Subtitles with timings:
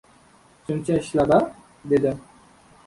[0.69, 1.39] —Shuncha ishlab-a?—
[1.95, 2.27] dedim.